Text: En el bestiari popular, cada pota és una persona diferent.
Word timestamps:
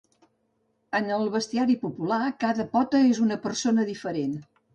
En 0.99 1.11
el 1.17 1.29
bestiari 1.35 1.75
popular, 1.83 2.19
cada 2.45 2.67
pota 2.73 3.03
és 3.11 3.21
una 3.27 3.39
persona 3.45 3.87
diferent. 3.93 4.35